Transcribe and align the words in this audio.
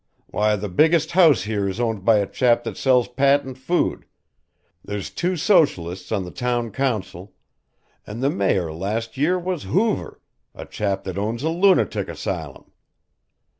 Why 0.25 0.55
the 0.55 0.67
biggest 0.67 1.11
house 1.11 1.43
here 1.43 1.69
is 1.69 1.79
owned 1.79 2.03
by 2.03 2.15
a 2.17 2.25
chap 2.25 2.63
that 2.63 2.75
sells 2.75 3.07
patent 3.07 3.59
food, 3.59 4.05
there's 4.83 5.11
two 5.11 5.37
socialists 5.37 6.11
on 6.11 6.25
the 6.25 6.31
town 6.31 6.71
council, 6.71 7.35
and 8.07 8.23
the 8.23 8.31
Mayor 8.31 8.73
last 8.73 9.15
year 9.15 9.37
was 9.37 9.65
Hoover, 9.65 10.19
a 10.55 10.65
chap 10.65 11.03
that 11.03 11.19
owns 11.19 11.43
a 11.43 11.49
lunatic 11.49 12.09
'sylum. 12.17 12.71